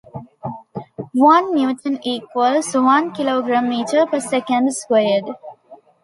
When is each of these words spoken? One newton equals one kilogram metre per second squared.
One 1.13 1.53
newton 1.53 1.99
equals 2.03 2.73
one 2.73 3.11
kilogram 3.11 3.69
metre 3.69 4.07
per 4.07 4.19
second 4.19 4.73
squared. 4.73 5.25